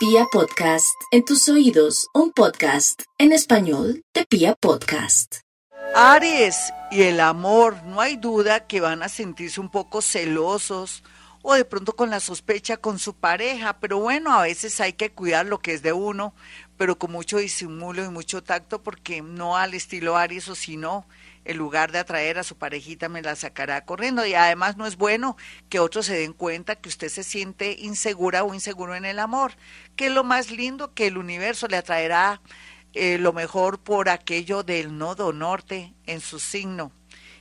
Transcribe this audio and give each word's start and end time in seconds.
Pia 0.00 0.24
Podcast, 0.32 0.96
en 1.10 1.26
tus 1.26 1.46
oídos, 1.50 2.08
un 2.14 2.32
podcast 2.32 3.02
en 3.18 3.32
español 3.32 4.02
de 4.14 4.24
Pia 4.24 4.54
Podcast. 4.54 5.40
Aries 5.94 6.56
y 6.90 7.02
el 7.02 7.20
amor, 7.20 7.82
no 7.84 8.00
hay 8.00 8.16
duda 8.16 8.66
que 8.66 8.80
van 8.80 9.02
a 9.02 9.10
sentirse 9.10 9.60
un 9.60 9.70
poco 9.70 10.00
celosos 10.00 11.04
o 11.42 11.52
de 11.52 11.66
pronto 11.66 11.96
con 11.96 12.08
la 12.08 12.20
sospecha 12.20 12.78
con 12.78 12.98
su 12.98 13.12
pareja, 13.12 13.78
pero 13.78 13.98
bueno, 13.98 14.32
a 14.32 14.44
veces 14.44 14.80
hay 14.80 14.94
que 14.94 15.12
cuidar 15.12 15.44
lo 15.44 15.58
que 15.58 15.74
es 15.74 15.82
de 15.82 15.92
uno, 15.92 16.34
pero 16.78 16.98
con 16.98 17.12
mucho 17.12 17.36
disimulo 17.36 18.02
y 18.02 18.08
mucho 18.08 18.42
tacto, 18.42 18.82
porque 18.82 19.20
no 19.20 19.58
al 19.58 19.74
estilo 19.74 20.16
Aries 20.16 20.48
o 20.48 20.54
si 20.54 20.78
no, 20.78 21.06
en 21.44 21.56
lugar 21.56 21.92
de 21.92 21.98
atraer 21.98 22.38
a 22.38 22.44
su 22.44 22.56
parejita 22.56 23.08
me 23.08 23.22
la 23.22 23.36
sacará 23.36 23.84
corriendo. 23.84 24.26
Y 24.26 24.34
además 24.34 24.76
no 24.76 24.86
es 24.86 24.96
bueno 24.96 25.36
que 25.68 25.80
otros 25.80 26.06
se 26.06 26.18
den 26.18 26.32
cuenta 26.32 26.76
que 26.76 26.88
usted 26.88 27.08
se 27.08 27.24
siente 27.24 27.76
insegura 27.78 28.44
o 28.44 28.54
inseguro 28.54 28.94
en 28.94 29.04
el 29.04 29.18
amor, 29.18 29.52
que 29.96 30.06
es 30.06 30.12
lo 30.12 30.24
más 30.24 30.50
lindo 30.50 30.94
que 30.94 31.06
el 31.06 31.18
universo 31.18 31.68
le 31.68 31.76
atraerá 31.76 32.40
eh, 32.92 33.18
lo 33.18 33.32
mejor 33.32 33.78
por 33.78 34.08
aquello 34.08 34.62
del 34.62 34.98
nodo 34.98 35.32
norte 35.32 35.94
en 36.06 36.20
su 36.20 36.38
signo 36.40 36.92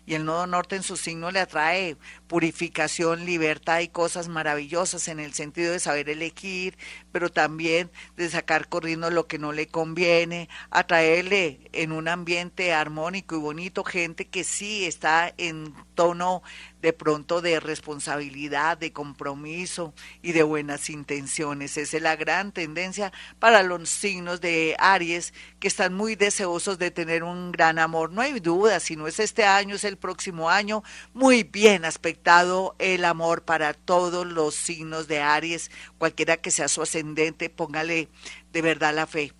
y 0.09 0.15
el 0.15 0.25
nodo 0.25 0.47
norte 0.47 0.75
en 0.75 0.81
su 0.81 0.97
signo 0.97 1.29
le 1.29 1.39
atrae 1.39 1.95
purificación, 2.25 3.27
libertad 3.27 3.81
y 3.81 3.89
cosas 3.89 4.27
maravillosas 4.27 5.07
en 5.07 5.19
el 5.19 5.35
sentido 5.35 5.71
de 5.71 5.79
saber 5.79 6.09
elegir, 6.09 6.79
pero 7.11 7.31
también 7.31 7.91
de 8.17 8.27
sacar 8.27 8.69
corriendo 8.69 9.11
lo 9.11 9.27
que 9.27 9.37
no 9.37 9.51
le 9.51 9.67
conviene, 9.67 10.49
atraerle 10.71 11.69
en 11.73 11.91
un 11.91 12.07
ambiente 12.07 12.73
armónico 12.73 13.35
y 13.35 13.37
bonito 13.39 13.83
gente 13.83 14.25
que 14.25 14.43
sí 14.43 14.83
está 14.85 15.31
en 15.37 15.75
tono 15.99 16.43
de 16.81 16.93
pronto 16.93 17.41
de 17.41 17.59
responsabilidad, 17.59 18.77
de 18.77 18.93
compromiso 18.93 19.93
y 20.21 20.31
de 20.31 20.43
buenas 20.43 20.89
intenciones. 20.89 21.75
Esa 21.75 21.97
es 21.97 22.01
la 22.01 22.15
gran 22.15 22.53
tendencia 22.53 23.11
para 23.37 23.63
los 23.63 23.89
signos 23.89 24.39
de 24.39 24.77
Aries 24.79 25.33
que 25.59 25.67
están 25.67 25.93
muy 25.93 26.15
deseosos 26.15 26.79
de 26.79 26.89
tener 26.89 27.25
un 27.25 27.51
gran 27.51 27.79
amor. 27.79 28.13
No 28.13 28.21
hay 28.21 28.39
duda, 28.39 28.79
si 28.79 28.95
no 28.95 29.07
es 29.07 29.19
este 29.19 29.43
año, 29.43 29.75
es 29.75 29.83
el 29.83 29.97
próximo 29.97 30.49
año. 30.49 30.83
Muy 31.13 31.43
bien 31.43 31.83
aspectado 31.83 32.77
el 32.79 33.03
amor 33.03 33.43
para 33.43 33.73
todos 33.73 34.25
los 34.25 34.55
signos 34.55 35.09
de 35.09 35.19
Aries, 35.19 35.69
cualquiera 35.97 36.37
que 36.37 36.49
sea 36.49 36.69
su 36.69 36.81
ascendente, 36.81 37.49
póngale 37.49 38.07
de 38.53 38.61
verdad 38.61 38.95
la 38.95 39.05
fe. 39.05 39.33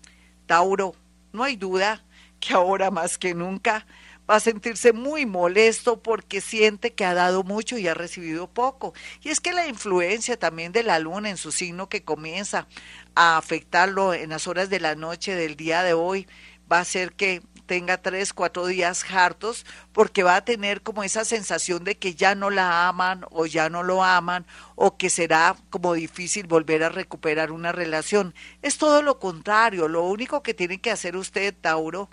Tauro, 0.44 0.94
no 1.32 1.42
hay 1.42 1.56
duda 1.56 2.04
que 2.38 2.52
ahora 2.52 2.90
más 2.90 3.16
que 3.16 3.32
nunca 3.34 3.86
va 4.30 4.36
a 4.36 4.40
sentirse 4.40 4.92
muy 4.92 5.26
molesto 5.26 6.00
porque 6.00 6.40
siente 6.40 6.92
que 6.92 7.04
ha 7.04 7.14
dado 7.14 7.42
mucho 7.42 7.76
y 7.78 7.88
ha 7.88 7.94
recibido 7.94 8.48
poco. 8.48 8.94
Y 9.22 9.30
es 9.30 9.40
que 9.40 9.52
la 9.52 9.66
influencia 9.66 10.38
también 10.38 10.70
de 10.70 10.84
la 10.84 11.00
luna 11.00 11.30
en 11.30 11.36
su 11.36 11.50
signo 11.50 11.88
que 11.88 12.04
comienza 12.04 12.68
a 13.16 13.36
afectarlo 13.36 14.14
en 14.14 14.30
las 14.30 14.46
horas 14.46 14.70
de 14.70 14.78
la 14.78 14.94
noche 14.94 15.34
del 15.34 15.56
día 15.56 15.82
de 15.82 15.94
hoy 15.94 16.28
va 16.70 16.78
a 16.78 16.82
hacer 16.82 17.12
que 17.12 17.42
tenga 17.66 18.02
tres, 18.02 18.32
cuatro 18.32 18.66
días 18.66 19.04
hartos, 19.10 19.64
porque 19.92 20.24
va 20.24 20.34
a 20.34 20.44
tener 20.44 20.82
como 20.82 21.04
esa 21.04 21.24
sensación 21.24 21.84
de 21.84 21.96
que 21.96 22.16
ya 22.16 22.34
no 22.34 22.50
la 22.50 22.88
aman 22.88 23.24
o 23.30 23.46
ya 23.46 23.68
no 23.68 23.84
lo 23.84 24.02
aman, 24.02 24.44
o 24.74 24.96
que 24.96 25.08
será 25.08 25.56
como 25.70 25.94
difícil 25.94 26.48
volver 26.48 26.82
a 26.82 26.88
recuperar 26.88 27.52
una 27.52 27.70
relación. 27.70 28.34
Es 28.62 28.76
todo 28.76 29.02
lo 29.02 29.20
contrario, 29.20 29.86
lo 29.86 30.02
único 30.02 30.42
que 30.42 30.52
tiene 30.52 30.80
que 30.80 30.90
hacer 30.90 31.16
usted, 31.16 31.54
Tauro, 31.60 32.08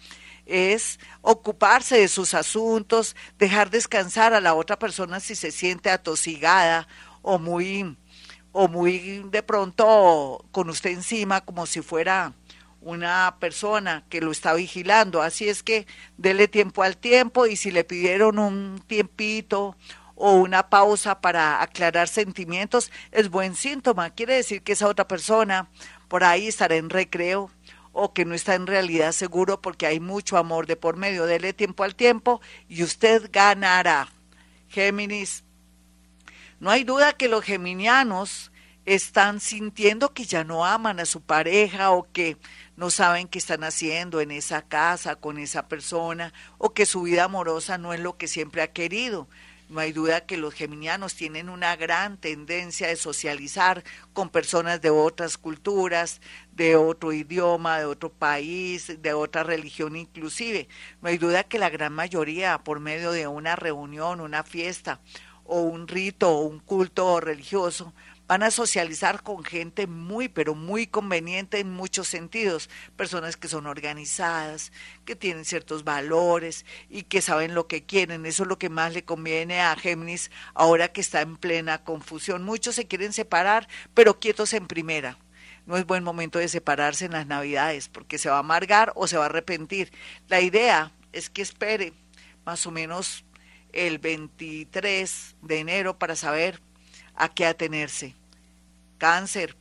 es 0.48 1.00
ocuparse 1.22 1.98
de 1.98 2.08
sus 2.08 2.34
asuntos, 2.34 3.16
dejar 3.38 3.70
descansar 3.70 4.34
a 4.34 4.42
la 4.42 4.54
otra 4.54 4.80
persona 4.80 5.20
si 5.20 5.36
se 5.36 5.52
siente 5.52 5.90
atosigada 5.90 6.88
o 7.22 7.40
muy 7.40 7.98
o 8.52 8.68
muy 8.68 9.24
de 9.30 9.44
pronto 9.44 10.44
con 10.52 10.70
usted 10.70 10.92
encima 10.92 11.42
como 11.42 11.66
si 11.66 11.82
fuera 11.82 12.34
una 12.82 13.36
persona 13.40 14.06
que 14.10 14.22
lo 14.22 14.32
está 14.32 14.54
vigilando. 14.54 15.22
Así 15.22 15.50
es 15.50 15.62
que 15.62 15.86
dele 16.18 16.48
tiempo 16.48 16.84
al 16.84 16.98
tiempo 16.98 17.46
y 17.46 17.56
si 17.56 17.70
le 17.70 17.84
pidieron 17.84 18.40
un 18.40 18.82
tiempito 18.88 19.76
o 20.16 20.34
una 20.34 20.70
pausa 20.70 21.22
para 21.22 21.62
aclarar 21.62 22.08
sentimientos, 22.08 22.92
es 23.12 23.30
buen 23.30 23.56
síntoma. 23.56 24.10
Quiere 24.10 24.36
decir 24.36 24.64
que 24.64 24.72
esa 24.72 24.88
otra 24.88 25.08
persona 25.08 25.70
por 26.08 26.24
ahí 26.24 26.48
estará 26.48 26.76
en 26.78 26.90
recreo, 26.90 27.52
o 28.00 28.14
que 28.14 28.26
no 28.26 28.36
está 28.36 28.54
en 28.54 28.68
realidad 28.68 29.12
seguro 29.12 29.60
porque 29.60 29.88
hay 29.88 30.00
mucho 30.00 30.38
amor 30.38 30.68
de 30.68 30.76
por 30.76 30.98
medio. 30.98 31.26
Dele 31.26 31.52
tiempo 31.52 31.84
al 31.84 31.96
tiempo 31.96 32.42
y 32.70 32.84
usted 32.84 33.30
ganará. 33.34 34.08
Géminis, 34.70 35.44
no 36.60 36.70
hay 36.70 36.84
duda 36.84 37.14
que 37.14 37.28
los 37.28 37.44
geminianos 37.44 38.52
están 38.86 39.40
sintiendo 39.40 40.14
que 40.14 40.26
ya 40.26 40.44
no 40.44 40.64
aman 40.64 41.00
a 41.00 41.06
su 41.06 41.22
pareja 41.22 41.90
o 41.90 42.08
que 42.12 42.38
no 42.76 42.92
saben 42.92 43.28
qué 43.28 43.40
están 43.40 43.64
haciendo 43.64 44.22
en 44.22 44.30
esa 44.30 44.62
casa 44.62 45.16
con 45.16 45.40
esa 45.40 45.68
persona 45.68 46.34
o 46.60 46.74
que 46.76 46.86
su 46.86 47.02
vida 47.02 47.24
amorosa 47.24 47.80
no 47.80 47.94
es 47.94 48.00
lo 48.00 48.16
que 48.16 48.28
siempre 48.28 48.62
ha 48.62 48.72
querido. 48.72 49.28
No 49.70 49.82
hay 49.82 49.92
duda 49.92 50.26
que 50.26 50.38
los 50.38 50.54
geminianos 50.54 51.14
tienen 51.14 51.50
una 51.50 51.76
gran 51.76 52.18
tendencia 52.18 52.88
de 52.88 52.96
socializar 52.96 53.84
con 54.14 54.30
personas 54.30 54.82
de 54.82 54.90
otras 54.90 55.38
culturas, 55.38 56.22
de 56.54 56.78
otro 56.78 57.12
idioma, 57.12 57.78
de 57.78 57.86
otro 57.86 58.10
país, 58.10 59.02
de 59.02 59.14
otra 59.14 59.44
religión 59.44 59.98
inclusive. 59.98 60.70
No 61.02 61.10
hay 61.10 61.18
duda 61.18 61.44
que 61.44 61.60
la 61.60 61.70
gran 61.70 61.92
mayoría, 61.92 62.60
por 62.60 62.80
medio 62.80 63.12
de 63.12 63.28
una 63.28 63.58
reunión, 63.58 64.22
una 64.22 64.44
fiesta 64.44 65.02
o 65.44 65.62
un 65.62 65.88
rito 65.88 66.32
o 66.32 66.42
un 66.44 66.60
culto 66.60 67.20
religioso, 67.20 67.94
van 68.28 68.44
a 68.44 68.52
socializar 68.52 69.24
con 69.24 69.44
gente 69.44 69.88
muy, 69.88 70.28
pero 70.28 70.54
muy 70.54 70.86
conveniente 70.86 71.60
en 71.60 71.72
muchos 71.72 72.08
sentidos, 72.08 72.70
personas 72.96 73.38
que 73.38 73.48
son 73.48 73.66
organizadas, 73.68 74.72
que 75.06 75.16
tienen 75.16 75.46
ciertos 75.46 75.84
valores 75.84 76.66
y 76.90 77.04
que 77.04 77.22
saben 77.22 77.56
lo 77.56 77.68
que 77.68 77.86
quieren. 77.86 78.26
Eso 78.26 78.44
es 78.44 78.50
lo 78.50 78.60
que 78.60 78.70
más 78.70 78.94
le 78.94 79.06
conviene 79.06 79.62
a 79.62 79.76
Géminis 79.76 80.30
ahora 80.54 80.90
que 80.90 81.02
está 81.02 81.22
en 81.22 81.38
plena 81.38 81.84
confusión. 81.84 82.44
Muchos 82.44 82.76
se 82.76 82.88
quieren 82.88 83.14
separar, 83.14 83.68
pero 83.94 84.20
quietos 84.20 84.54
en 84.54 84.68
primera. 84.68 85.18
No 85.66 85.78
es 85.78 85.86
buen 85.86 86.04
momento 86.04 86.40
de 86.40 86.48
separarse 86.48 87.06
en 87.06 87.12
las 87.12 87.28
navidades 87.28 87.90
porque 87.90 88.18
se 88.18 88.30
va 88.30 88.38
a 88.38 88.40
amargar 88.40 88.94
o 88.96 89.08
se 89.08 89.18
va 89.18 89.24
a 89.24 89.28
arrepentir. 89.28 89.92
La 90.28 90.42
idea 90.42 90.92
es 91.12 91.30
que 91.30 91.42
espere 91.42 91.94
más 92.46 92.66
o 92.66 92.72
menos 92.72 93.26
el 93.74 94.00
23 94.00 95.36
de 95.42 95.60
enero 95.60 96.00
para 96.00 96.16
saber 96.16 96.62
a 97.18 97.30
qué 97.30 97.46
atenerse. 97.46 98.16
Cáncer. 98.98 99.56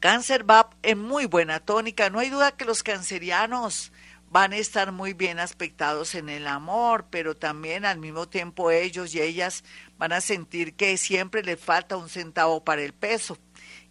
Cáncer 0.00 0.48
va 0.48 0.70
en 0.82 0.98
muy 0.98 1.26
buena 1.26 1.60
tónica. 1.60 2.10
No 2.10 2.18
hay 2.18 2.30
duda 2.30 2.56
que 2.56 2.64
los 2.64 2.82
cancerianos 2.82 3.92
van 4.30 4.52
a 4.52 4.56
estar 4.56 4.92
muy 4.92 5.12
bien 5.12 5.38
aspectados 5.38 6.14
en 6.14 6.28
el 6.28 6.46
amor, 6.46 7.06
pero 7.10 7.36
también 7.36 7.84
al 7.84 7.98
mismo 7.98 8.28
tiempo 8.28 8.70
ellos 8.70 9.14
y 9.14 9.20
ellas 9.20 9.64
van 9.98 10.12
a 10.12 10.20
sentir 10.20 10.74
que 10.74 10.96
siempre 10.96 11.42
les 11.42 11.60
falta 11.60 11.96
un 11.96 12.08
centavo 12.08 12.64
para 12.64 12.82
el 12.82 12.94
peso. 12.94 13.38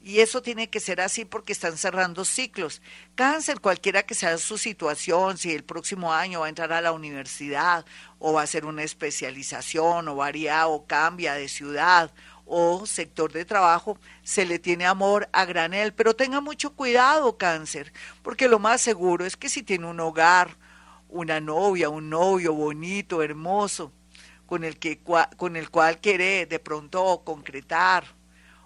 Y 0.02 0.22
eso 0.22 0.42
tiene 0.42 0.70
que 0.70 0.80
ser 0.80 1.02
así 1.02 1.26
porque 1.26 1.52
están 1.52 1.78
cerrando 1.78 2.24
ciclos. 2.24 2.82
Cáncer, 3.16 3.60
cualquiera 3.60 4.04
que 4.04 4.16
sea 4.16 4.38
su 4.38 4.58
situación, 4.58 5.38
si 5.38 5.52
el 5.52 5.66
próximo 5.66 6.14
año 6.14 6.40
va 6.40 6.46
a 6.46 6.50
entrar 6.50 6.72
a 6.72 6.80
la 6.80 6.94
universidad 6.94 7.86
o 8.18 8.32
va 8.32 8.42
a 8.42 8.44
hacer 8.46 8.66
una 8.66 8.84
especialización 8.84 10.08
o 10.08 10.16
varía 10.16 10.68
o 10.68 10.88
cambia 10.88 11.34
de 11.34 11.50
ciudad 11.50 12.14
o 12.50 12.86
sector 12.86 13.32
de 13.32 13.46
trabajo, 13.46 13.98
se 14.24 14.46
le 14.46 14.60
tiene 14.60 14.86
amor 14.86 15.30
a 15.32 15.46
granel. 15.46 15.94
Pero 15.94 16.16
tenga 16.16 16.42
mucho 16.42 16.74
cuidado, 16.74 17.38
cáncer, 17.38 17.94
porque 18.24 18.48
lo 18.48 18.60
más 18.60 18.82
seguro 18.82 19.26
es 19.26 19.38
que 19.38 19.50
si 19.50 19.64
tiene 19.64 19.86
un 19.86 20.00
hogar, 20.00 20.58
una 21.08 21.40
novia, 21.40 21.90
un 21.90 22.10
novio 22.10 22.54
bonito, 22.54 23.22
hermoso, 23.22 23.94
con 24.46 24.64
el, 24.64 24.78
que, 24.78 25.00
con 25.38 25.56
el 25.56 25.70
cual 25.70 26.00
quiere 26.00 26.48
de 26.48 26.60
pronto 26.60 27.22
concretar 27.24 28.04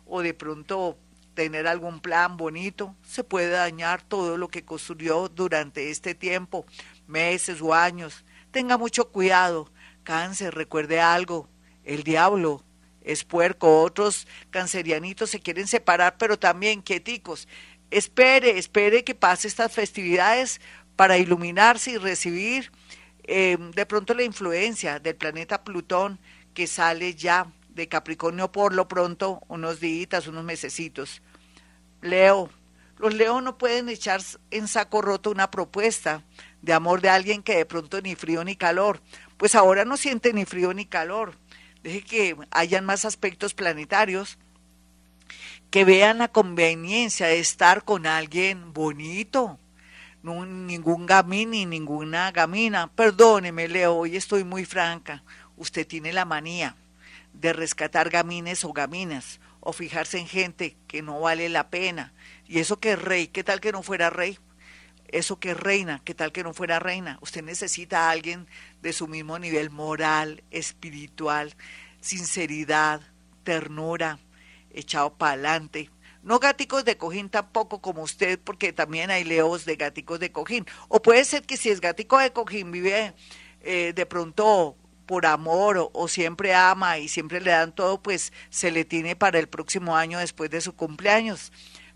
o 0.06 0.22
de 0.22 0.34
pronto 0.34 0.98
tener 1.34 1.68
algún 1.68 2.00
plan 2.00 2.38
bonito, 2.38 2.96
se 3.06 3.24
puede 3.24 3.50
dañar 3.50 4.02
todo 4.02 4.38
lo 4.38 4.48
que 4.48 4.64
construyó 4.64 5.28
durante 5.28 5.90
este 5.90 6.16
tiempo, 6.16 6.66
meses 7.08 7.62
o 7.62 7.74
años. 7.74 8.24
Tenga 8.52 8.78
mucho 8.78 9.10
cuidado. 9.10 9.70
Cáncer, 10.04 10.54
recuerde 10.54 11.02
algo, 11.02 11.50
el 11.84 12.04
diablo 12.04 12.64
es 13.04 13.24
puerco, 13.24 13.82
otros 13.82 14.28
cancerianitos 14.50 15.30
se 15.30 15.40
quieren 15.40 15.68
separar, 15.68 16.18
pero 16.18 16.40
también 16.40 16.82
quieticos. 16.82 17.48
Espere, 17.92 18.58
espere 18.58 19.04
que 19.04 19.14
pase 19.14 19.48
estas 19.48 19.72
festividades 19.72 20.62
para 20.96 21.18
iluminarse 21.18 21.92
y 21.92 21.98
recibir 21.98 22.72
eh, 23.24 23.58
de 23.60 23.86
pronto 23.86 24.14
la 24.14 24.24
influencia 24.24 25.00
del 25.00 25.16
planeta 25.16 25.64
Plutón 25.64 26.20
que 26.54 26.68
sale 26.68 27.16
ya 27.16 27.52
de 27.70 27.88
Capricornio 27.88 28.52
por 28.52 28.74
lo 28.74 28.88
pronto 28.88 29.42
unos 29.48 29.80
días, 29.80 30.28
unos 30.28 30.44
mesecitos. 30.44 31.22
Leo, 32.02 32.50
los 32.98 33.14
Leo 33.14 33.42
no 33.42 33.58
pueden 33.58 33.90
echar 33.90 34.22
en 34.52 34.68
saco 34.68 35.02
roto 35.02 35.32
una 35.32 35.50
propuesta 35.50 36.24
de 36.62 36.74
amor 36.74 37.02
de 37.02 37.10
alguien 37.10 37.44
que 37.44 37.58
de 37.58 37.66
pronto 37.66 38.02
ni 38.02 38.16
frío 38.16 38.44
ni 38.44 38.56
calor. 38.56 39.02
Pues 39.38 39.56
ahora 39.56 39.84
no 39.84 39.98
siente 39.98 40.32
ni 40.34 40.46
frío 40.46 40.74
ni 40.74 40.86
calor 40.86 41.36
deje 41.84 42.02
que 42.02 42.38
hayan 42.52 42.86
más 42.86 43.06
aspectos 43.06 43.54
planetarios 43.54 44.38
que 45.70 45.86
vean 45.86 46.20
la 46.20 46.28
conveniencia 46.28 47.28
de 47.28 47.40
estar 47.40 47.84
con 47.84 48.06
alguien 48.06 48.74
bonito, 48.74 49.58
ningún 50.22 51.08
gamín 51.08 51.50
ni 51.50 51.66
ninguna 51.66 52.32
gamina. 52.32 52.92
Perdóneme, 52.94 53.68
Leo, 53.68 53.96
hoy 53.96 54.16
estoy 54.16 54.44
muy 54.44 54.66
franca. 54.66 55.24
Usted 55.58 55.88
tiene 55.88 56.14
la 56.14 56.26
manía 56.26 56.76
de 57.34 57.54
rescatar 57.54 58.12
gamines 58.12 58.64
o 58.64 58.72
gaminas 58.72 59.40
o 59.60 59.74
fijarse 59.74 60.20
en 60.20 60.28
gente 60.28 60.78
que 60.88 61.02
no 61.02 61.22
vale 61.22 61.50
la 61.50 61.70
pena. 61.70 62.14
Y 62.48 62.60
eso 62.60 62.80
que 62.80 62.92
es 62.92 63.02
rey, 63.02 63.28
¿qué 63.28 63.44
tal 63.44 63.60
que 63.60 63.72
no 63.72 63.82
fuera 63.82 64.12
rey? 64.12 64.38
Eso 65.14 65.40
que 65.40 65.54
reina, 65.54 66.02
¿qué 66.04 66.16
tal 66.16 66.32
que 66.32 66.42
no 66.42 66.56
fuera 66.56 66.80
reina? 66.80 67.20
Usted 67.22 67.44
necesita 67.44 68.08
a 68.08 68.10
alguien 68.10 68.48
de 68.82 68.94
su 68.94 69.08
mismo 69.08 69.38
nivel 69.38 69.70
moral, 69.70 70.44
espiritual, 70.50 71.54
sinceridad, 72.02 73.00
ternura, 73.44 74.18
echado 74.72 75.14
para 75.14 75.34
adelante. 75.34 75.92
No 76.24 76.40
gaticos 76.40 76.84
de 76.84 76.98
cojín 76.98 77.30
tampoco 77.30 77.80
como 77.80 78.02
usted, 78.02 78.40
porque 78.44 78.74
también 78.74 79.12
hay 79.12 79.24
leos 79.24 79.66
de 79.66 79.76
gaticos 79.76 80.20
de 80.20 80.32
cojín. 80.32 80.66
O 80.88 81.00
puede 81.04 81.24
ser 81.26 81.44
que 81.44 81.58
si 81.58 81.70
es 81.70 81.80
gatico 81.80 82.18
de 82.18 82.34
cojín 82.34 82.72
vive 82.72 83.14
eh, 83.62 83.94
de 83.94 84.06
pronto 84.08 84.76
por 85.06 85.28
amor 85.28 85.78
o, 85.78 85.92
o, 85.94 86.08
siempre 86.08 86.56
ama 86.56 86.98
y 86.98 87.08
siempre 87.08 87.40
le 87.40 87.52
dan 87.52 87.76
todo, 87.76 88.02
pues 88.02 88.34
se 88.50 88.72
le 88.72 88.84
tiene 88.84 89.16
para 89.16 89.38
el 89.38 89.48
próximo 89.48 89.96
año 89.96 90.18
después 90.18 90.50
de 90.50 90.60
su 90.60 90.76
cumpleaños. 90.76 91.52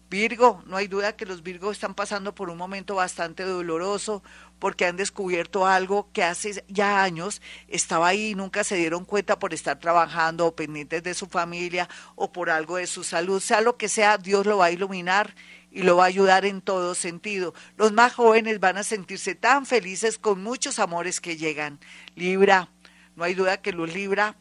Virgo, 0.09 0.63
no 0.65 0.77
hay 0.77 0.87
duda 0.87 1.17
que 1.17 1.25
los 1.25 1.43
Virgos 1.43 1.73
están 1.73 1.93
pasando 1.93 2.33
por 2.33 2.49
un 2.49 2.57
momento 2.57 2.95
bastante 2.95 3.43
doloroso 3.43 4.23
porque 4.57 4.85
han 4.85 4.95
descubierto 4.95 5.67
algo 5.67 6.09
que 6.13 6.23
hace 6.23 6.63
ya 6.69 7.03
años 7.03 7.41
estaba 7.67 8.07
ahí 8.07 8.29
y 8.29 8.35
nunca 8.35 8.63
se 8.63 8.77
dieron 8.77 9.03
cuenta 9.03 9.37
por 9.37 9.53
estar 9.53 9.79
trabajando 9.79 10.45
o 10.45 10.55
pendientes 10.55 11.03
de 11.03 11.13
su 11.13 11.27
familia 11.27 11.89
o 12.15 12.31
por 12.31 12.49
algo 12.49 12.77
de 12.77 12.87
su 12.87 13.03
salud. 13.03 13.41
Sea 13.41 13.59
lo 13.59 13.75
que 13.75 13.89
sea, 13.89 14.17
Dios 14.17 14.45
lo 14.45 14.59
va 14.59 14.65
a 14.65 14.71
iluminar 14.71 15.35
y 15.71 15.83
lo 15.83 15.97
va 15.97 16.05
a 16.05 16.07
ayudar 16.07 16.45
en 16.45 16.61
todo 16.61 16.95
sentido. 16.95 17.53
Los 17.75 17.91
más 17.91 18.13
jóvenes 18.13 18.61
van 18.61 18.77
a 18.77 18.83
sentirse 18.83 19.35
tan 19.35 19.65
felices 19.65 20.17
con 20.17 20.41
muchos 20.41 20.79
amores 20.79 21.19
que 21.19 21.35
llegan. 21.35 21.79
Libra, 22.15 22.69
no 23.17 23.25
hay 23.25 23.33
duda 23.33 23.61
que 23.61 23.73
los 23.73 23.93
Libra 23.93 24.37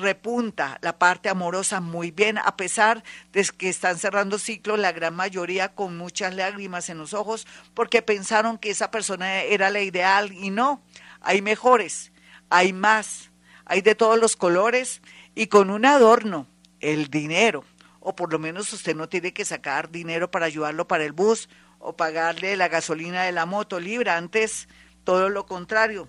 repunta 0.00 0.78
la 0.82 0.98
parte 0.98 1.28
amorosa 1.28 1.80
muy 1.80 2.10
bien, 2.10 2.38
a 2.38 2.56
pesar 2.56 3.02
de 3.32 3.44
que 3.56 3.68
están 3.68 3.98
cerrando 3.98 4.38
ciclos, 4.38 4.78
la 4.78 4.92
gran 4.92 5.14
mayoría 5.14 5.74
con 5.74 5.96
muchas 5.96 6.34
lágrimas 6.34 6.88
en 6.88 6.98
los 6.98 7.14
ojos, 7.14 7.46
porque 7.74 8.02
pensaron 8.02 8.58
que 8.58 8.70
esa 8.70 8.90
persona 8.90 9.42
era 9.42 9.70
la 9.70 9.80
ideal 9.80 10.32
y 10.32 10.50
no, 10.50 10.82
hay 11.20 11.42
mejores, 11.42 12.12
hay 12.50 12.72
más, 12.72 13.30
hay 13.64 13.82
de 13.82 13.94
todos 13.94 14.18
los 14.18 14.36
colores 14.36 15.02
y 15.34 15.48
con 15.48 15.70
un 15.70 15.84
adorno, 15.84 16.46
el 16.80 17.08
dinero, 17.08 17.64
o 18.00 18.14
por 18.14 18.32
lo 18.32 18.38
menos 18.38 18.72
usted 18.72 18.94
no 18.94 19.08
tiene 19.08 19.32
que 19.32 19.44
sacar 19.44 19.90
dinero 19.90 20.30
para 20.30 20.46
ayudarlo 20.46 20.86
para 20.86 21.04
el 21.04 21.12
bus 21.12 21.48
o 21.78 21.96
pagarle 21.96 22.56
la 22.56 22.68
gasolina 22.68 23.24
de 23.24 23.32
la 23.32 23.46
moto 23.46 23.80
libra, 23.80 24.16
antes 24.16 24.68
todo 25.04 25.28
lo 25.28 25.46
contrario. 25.46 26.08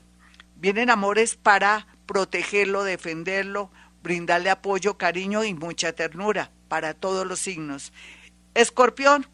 Vienen 0.55 0.89
amores 0.89 1.35
para 1.35 1.87
protegerlo, 2.07 2.83
defenderlo, 2.83 3.69
brindarle 4.01 4.50
apoyo, 4.50 4.98
cariño 4.98 5.44
y 5.44 5.54
mucha 5.54 5.94
ternura 5.94 6.51
para 6.68 6.94
todos 6.95 7.27
los 7.27 7.39
signos. 7.39 7.94
Escorpión. 8.56 9.27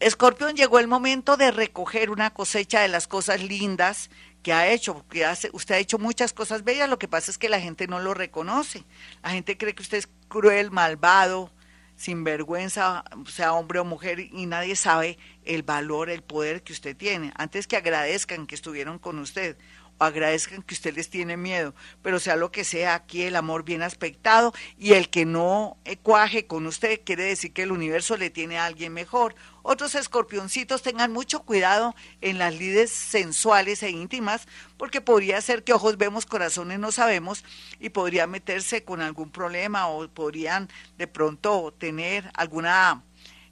Escorpión 0.00 0.54
llegó 0.54 0.78
el 0.78 0.86
momento 0.86 1.36
de 1.36 1.50
recoger 1.50 2.10
una 2.10 2.30
cosecha 2.30 2.80
de 2.80 2.88
las 2.88 3.08
cosas 3.08 3.42
lindas 3.42 4.10
que 4.42 4.52
ha 4.52 4.68
hecho, 4.68 4.94
porque 4.94 5.24
hace, 5.24 5.48
usted 5.52 5.76
ha 5.76 5.78
hecho 5.78 5.98
muchas 5.98 6.34
cosas 6.34 6.64
bellas, 6.64 6.90
lo 6.90 6.98
que 6.98 7.08
pasa 7.08 7.30
es 7.30 7.38
que 7.38 7.48
la 7.48 7.60
gente 7.60 7.86
no 7.86 7.98
lo 7.98 8.12
reconoce. 8.12 8.84
La 9.22 9.30
gente 9.30 9.56
cree 9.56 9.74
que 9.74 9.82
usted 9.82 9.98
es 9.98 10.08
cruel, 10.28 10.70
malvado, 10.70 11.50
sinvergüenza, 11.96 13.04
sea 13.26 13.54
hombre 13.54 13.78
o 13.78 13.84
mujer, 13.84 14.20
y 14.20 14.46
nadie 14.46 14.76
sabe 14.76 15.16
el 15.44 15.62
valor, 15.62 16.10
el 16.10 16.22
poder 16.22 16.62
que 16.62 16.74
usted 16.74 16.94
tiene. 16.96 17.32
Antes 17.36 17.66
que 17.66 17.76
agradezcan 17.76 18.46
que 18.46 18.54
estuvieron 18.54 18.98
con 18.98 19.18
usted 19.18 19.56
agradezcan 19.98 20.62
que 20.62 20.74
usted 20.74 20.94
les 20.94 21.10
tiene 21.10 21.36
miedo, 21.36 21.74
pero 22.02 22.18
sea 22.18 22.36
lo 22.36 22.50
que 22.50 22.64
sea, 22.64 22.94
aquí 22.94 23.22
el 23.22 23.36
amor 23.36 23.64
bien 23.64 23.82
aspectado 23.82 24.52
y 24.78 24.92
el 24.92 25.08
que 25.08 25.24
no 25.24 25.76
cuaje 26.02 26.46
con 26.46 26.66
usted 26.66 27.00
quiere 27.04 27.24
decir 27.24 27.52
que 27.52 27.62
el 27.62 27.72
universo 27.72 28.16
le 28.16 28.30
tiene 28.30 28.58
a 28.58 28.66
alguien 28.66 28.92
mejor. 28.92 29.34
Otros 29.62 29.94
escorpioncitos 29.94 30.82
tengan 30.82 31.12
mucho 31.12 31.40
cuidado 31.40 31.94
en 32.20 32.38
las 32.38 32.54
lides 32.54 32.90
sensuales 32.90 33.82
e 33.82 33.90
íntimas, 33.90 34.46
porque 34.76 35.00
podría 35.00 35.40
ser 35.40 35.64
que 35.64 35.72
ojos 35.72 35.96
vemos, 35.96 36.26
corazones 36.26 36.78
no 36.78 36.92
sabemos, 36.92 37.44
y 37.80 37.88
podría 37.88 38.26
meterse 38.26 38.84
con 38.84 39.00
algún 39.00 39.30
problema 39.30 39.88
o 39.88 40.06
podrían 40.08 40.68
de 40.98 41.06
pronto 41.06 41.74
tener 41.78 42.30
alguna 42.34 43.02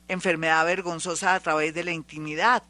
enfermedad 0.08 0.66
vergonzosa 0.66 1.34
a 1.34 1.40
través 1.40 1.72
de 1.72 1.84
la 1.84 1.92
intimidad. 1.92 2.62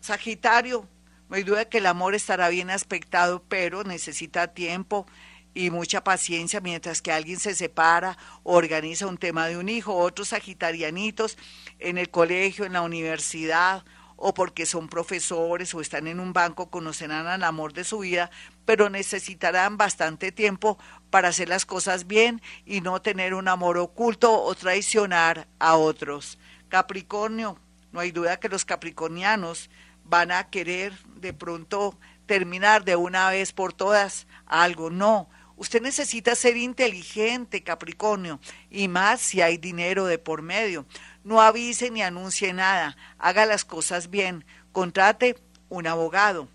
Sagitario, 0.00 0.88
no 1.32 1.38
hay 1.38 1.44
duda 1.44 1.64
que 1.64 1.78
el 1.78 1.86
amor 1.86 2.14
estará 2.14 2.50
bien 2.50 2.68
aspectado, 2.68 3.42
pero 3.48 3.84
necesita 3.84 4.48
tiempo 4.48 5.06
y 5.54 5.70
mucha 5.70 6.04
paciencia 6.04 6.60
mientras 6.60 7.00
que 7.00 7.10
alguien 7.10 7.38
se 7.38 7.54
separa 7.54 8.18
organiza 8.42 9.06
un 9.06 9.16
tema 9.16 9.46
de 9.46 9.56
un 9.56 9.70
hijo, 9.70 9.96
otros 9.96 10.28
sagitarianitos 10.28 11.38
en 11.78 11.96
el 11.96 12.10
colegio, 12.10 12.66
en 12.66 12.74
la 12.74 12.82
universidad 12.82 13.82
o 14.16 14.34
porque 14.34 14.66
son 14.66 14.90
profesores 14.90 15.74
o 15.74 15.80
están 15.80 16.06
en 16.06 16.20
un 16.20 16.34
banco 16.34 16.68
conocerán 16.68 17.26
al 17.26 17.44
amor 17.44 17.72
de 17.72 17.84
su 17.84 18.00
vida, 18.00 18.30
pero 18.66 18.90
necesitarán 18.90 19.78
bastante 19.78 20.32
tiempo 20.32 20.78
para 21.08 21.28
hacer 21.28 21.48
las 21.48 21.64
cosas 21.64 22.06
bien 22.06 22.42
y 22.66 22.82
no 22.82 23.00
tener 23.00 23.32
un 23.32 23.48
amor 23.48 23.78
oculto 23.78 24.38
o 24.38 24.54
traicionar 24.54 25.48
a 25.58 25.76
otros. 25.76 26.38
Capricornio, 26.68 27.58
no 27.90 28.00
hay 28.00 28.10
duda 28.10 28.38
que 28.38 28.50
los 28.50 28.66
capricornianos 28.66 29.70
van 30.12 30.30
a 30.30 30.50
querer 30.50 30.92
de 31.16 31.32
pronto 31.32 31.98
terminar 32.26 32.84
de 32.84 32.96
una 32.96 33.30
vez 33.30 33.50
por 33.54 33.72
todas 33.72 34.26
algo. 34.44 34.90
No, 34.90 35.30
usted 35.56 35.80
necesita 35.80 36.34
ser 36.34 36.58
inteligente, 36.58 37.62
Capricornio, 37.62 38.38
y 38.68 38.88
más 38.88 39.22
si 39.22 39.40
hay 39.40 39.56
dinero 39.56 40.04
de 40.04 40.18
por 40.18 40.42
medio. 40.42 40.84
No 41.24 41.40
avise 41.40 41.90
ni 41.90 42.02
anuncie 42.02 42.52
nada, 42.52 42.94
haga 43.18 43.46
las 43.46 43.64
cosas 43.64 44.10
bien, 44.10 44.44
contrate 44.70 45.38
un 45.70 45.86
abogado. 45.86 46.46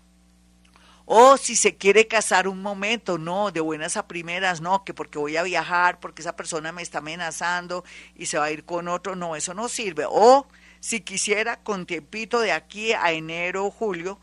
O 1.04 1.36
si 1.36 1.56
se 1.56 1.76
quiere 1.76 2.06
casar 2.06 2.46
un 2.46 2.62
momento, 2.62 3.18
no, 3.18 3.50
de 3.50 3.58
buenas 3.58 3.96
a 3.96 4.06
primeras, 4.06 4.60
no, 4.60 4.84
que 4.84 4.94
porque 4.94 5.18
voy 5.18 5.36
a 5.36 5.42
viajar, 5.42 5.98
porque 5.98 6.22
esa 6.22 6.36
persona 6.36 6.70
me 6.70 6.82
está 6.82 6.98
amenazando 6.98 7.82
y 8.14 8.26
se 8.26 8.38
va 8.38 8.44
a 8.44 8.52
ir 8.52 8.64
con 8.64 8.86
otro, 8.86 9.16
no, 9.16 9.34
eso 9.34 9.52
no 9.52 9.68
sirve. 9.68 10.04
O 10.08 10.46
si 10.80 11.00
quisiera 11.00 11.60
con 11.60 11.86
tiempito 11.86 12.40
de 12.40 12.52
aquí 12.52 12.92
a 12.92 13.12
enero 13.12 13.66
o 13.66 13.70
julio, 13.70 14.20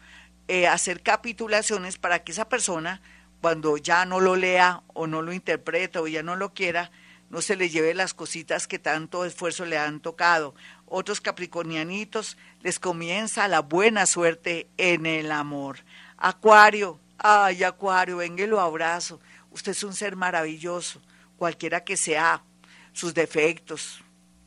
eh, 0.47 0.67
hacer 0.67 1.01
capitulaciones 1.01 1.97
para 1.97 2.23
que 2.23 2.31
esa 2.31 2.47
persona, 2.47 3.01
cuando 3.41 3.77
ya 3.77 4.05
no 4.05 4.19
lo 4.19 4.35
lea 4.35 4.83
o 4.93 5.07
no 5.07 5.21
lo 5.21 5.33
interprete 5.33 5.99
o 5.99 6.07
ya 6.07 6.23
no 6.23 6.35
lo 6.35 6.53
quiera, 6.53 6.91
no 7.29 7.41
se 7.41 7.55
le 7.55 7.69
lleve 7.69 7.93
las 7.93 8.13
cositas 8.13 8.67
que 8.67 8.79
tanto 8.79 9.25
esfuerzo 9.25 9.65
le 9.65 9.77
han 9.77 9.99
tocado. 9.99 10.53
Otros 10.85 11.19
capricornianitos 11.19 12.37
les 12.61 12.79
comienza 12.79 13.47
la 13.47 13.61
buena 13.61 14.05
suerte 14.05 14.67
en 14.77 15.05
el 15.05 15.31
amor. 15.31 15.79
Acuario, 16.17 16.99
ay 17.17 17.63
Acuario, 17.63 18.17
venga 18.17 18.45
lo 18.45 18.61
abrazo. 18.61 19.19
Usted 19.51 19.71
es 19.71 19.83
un 19.83 19.93
ser 19.93 20.15
maravilloso, 20.15 21.01
cualquiera 21.37 21.83
que 21.83 21.97
sea 21.97 22.43
sus 22.93 23.13
defectos 23.13 24.04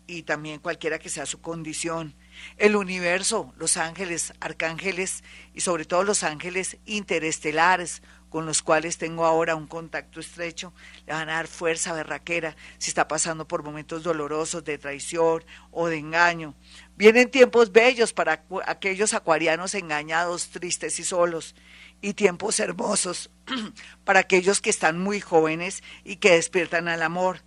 y 0.08 0.22
también 0.22 0.58
cualquiera 0.58 0.98
que 0.98 1.10
sea 1.10 1.26
su 1.26 1.40
condición 1.40 2.16
el 2.56 2.76
universo, 2.76 3.52
los 3.58 3.76
ángeles, 3.76 4.32
arcángeles 4.40 5.22
y 5.54 5.60
sobre 5.60 5.84
todo 5.84 6.02
los 6.02 6.24
ángeles 6.24 6.78
interestelares 6.86 8.02
con 8.30 8.44
los 8.44 8.62
cuales 8.62 8.98
tengo 8.98 9.24
ahora 9.24 9.54
un 9.54 9.66
contacto 9.66 10.20
estrecho, 10.20 10.74
le 11.06 11.14
van 11.14 11.30
a 11.30 11.34
dar 11.34 11.46
fuerza 11.46 11.94
berraquera 11.94 12.56
si 12.76 12.90
está 12.90 13.08
pasando 13.08 13.48
por 13.48 13.62
momentos 13.62 14.02
dolorosos 14.02 14.64
de 14.64 14.76
traición 14.76 15.44
o 15.70 15.88
de 15.88 15.96
engaño. 15.96 16.54
Vienen 16.96 17.30
tiempos 17.30 17.72
bellos 17.72 18.12
para 18.12 18.44
aquellos 18.66 19.14
acuarianos 19.14 19.74
engañados, 19.74 20.48
tristes 20.48 21.00
y 21.00 21.04
solos, 21.04 21.54
y 22.02 22.14
tiempos 22.14 22.60
hermosos 22.60 23.30
para 24.04 24.20
aquellos 24.20 24.60
que 24.60 24.70
están 24.70 24.98
muy 24.98 25.20
jóvenes 25.20 25.82
y 26.04 26.16
que 26.16 26.32
despiertan 26.32 26.88
al 26.88 27.02
amor. 27.02 27.42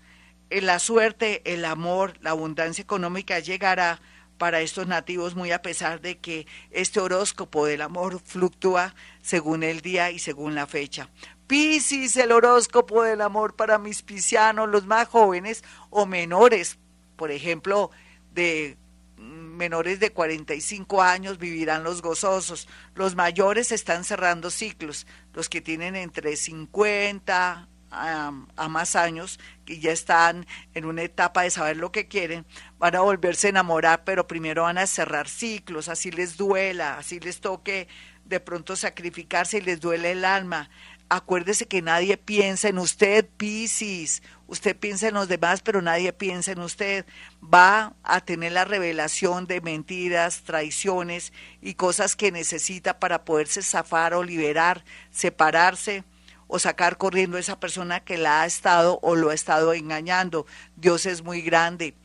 La 0.59 0.79
suerte, 0.79 1.41
el 1.45 1.63
amor, 1.63 2.17
la 2.19 2.31
abundancia 2.31 2.81
económica 2.81 3.39
llegará 3.39 4.01
para 4.37 4.59
estos 4.61 4.85
nativos, 4.85 5.33
muy 5.33 5.51
a 5.51 5.61
pesar 5.61 6.01
de 6.01 6.17
que 6.17 6.45
este 6.71 6.99
horóscopo 6.99 7.65
del 7.65 7.81
amor 7.81 8.19
fluctúa 8.19 8.93
según 9.21 9.63
el 9.63 9.81
día 9.81 10.11
y 10.11 10.19
según 10.19 10.55
la 10.55 10.67
fecha. 10.67 11.09
Piscis, 11.47 12.17
el 12.17 12.31
horóscopo 12.31 13.03
del 13.03 13.21
amor 13.21 13.55
para 13.55 13.77
mis 13.77 14.01
piscianos, 14.01 14.67
los 14.67 14.85
más 14.85 15.07
jóvenes 15.07 15.63
o 15.89 16.05
menores, 16.05 16.79
por 17.15 17.31
ejemplo, 17.31 17.91
de 18.33 18.77
menores 19.15 19.99
de 19.99 20.11
45 20.11 21.01
años 21.01 21.37
vivirán 21.37 21.83
los 21.83 22.01
gozosos. 22.01 22.67
Los 22.95 23.15
mayores 23.15 23.71
están 23.71 24.03
cerrando 24.03 24.49
ciclos. 24.49 25.05
Los 25.33 25.47
que 25.47 25.61
tienen 25.61 25.95
entre 25.95 26.35
50 26.35 27.69
a, 27.91 28.31
a, 28.55 28.69
más 28.69 28.95
años, 28.95 29.39
que 29.65 29.79
ya 29.79 29.91
están 29.91 30.47
en 30.73 30.85
una 30.85 31.03
etapa 31.03 31.43
de 31.43 31.51
saber 31.51 31.77
lo 31.77 31.91
que 31.91 32.07
quieren, 32.07 32.45
van 32.79 32.95
a 32.95 33.01
volverse 33.01 33.47
a 33.47 33.51
enamorar, 33.51 34.03
pero 34.03 34.27
primero 34.27 34.63
van 34.63 34.77
a 34.77 34.87
cerrar 34.87 35.27
ciclos, 35.27 35.89
así 35.89 36.11
les 36.11 36.37
duela, 36.37 36.97
así 36.97 37.19
les 37.19 37.41
toque 37.41 37.87
de 38.25 38.39
pronto 38.39 38.75
sacrificarse 38.75 39.57
y 39.57 39.61
les 39.61 39.79
duele 39.79 40.11
el 40.11 40.25
alma. 40.25 40.69
Acuérdese 41.09 41.67
que 41.67 41.81
nadie 41.81 42.15
piensa 42.15 42.69
en 42.69 42.79
usted, 42.79 43.27
Piscis. 43.35 44.23
Usted 44.47 44.77
piensa 44.77 45.09
en 45.09 45.15
los 45.15 45.27
demás, 45.27 45.61
pero 45.61 45.81
nadie 45.81 46.13
piensa 46.13 46.53
en 46.53 46.59
usted. 46.59 47.05
Va 47.43 47.93
a 48.03 48.21
tener 48.21 48.53
la 48.53 48.63
revelación 48.63 49.45
de 49.45 49.59
mentiras, 49.59 50.43
traiciones 50.43 51.33
y 51.61 51.73
cosas 51.73 52.15
que 52.15 52.31
necesita 52.31 52.97
para 52.97 53.25
poderse 53.25 53.61
zafar 53.61 54.13
o 54.13 54.23
liberar, 54.23 54.85
separarse 55.11 56.05
o 56.51 56.59
sacar 56.59 56.97
corriendo 56.97 57.37
a 57.37 57.39
esa 57.39 57.59
persona 57.59 58.01
que 58.01 58.17
la 58.17 58.41
ha 58.41 58.45
estado 58.45 58.99
o 59.01 59.15
lo 59.15 59.29
ha 59.29 59.33
estado 59.33 59.73
engañando. 59.73 60.45
Dios 60.75 61.05
es 61.05 61.23
muy 61.23 61.41
grande. 61.41 61.95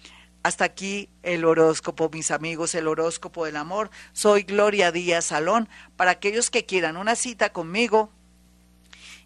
Hasta 0.44 0.64
aquí 0.64 1.10
el 1.24 1.44
horóscopo, 1.44 2.08
mis 2.10 2.30
amigos, 2.30 2.76
el 2.76 2.86
horóscopo 2.86 3.44
del 3.44 3.56
amor. 3.56 3.90
Soy 4.12 4.44
Gloria 4.44 4.92
Díaz 4.92 5.24
Salón. 5.24 5.68
Para 5.96 6.12
aquellos 6.12 6.50
que 6.50 6.64
quieran 6.64 6.96
una 6.96 7.16
cita 7.16 7.52
conmigo, 7.52 8.12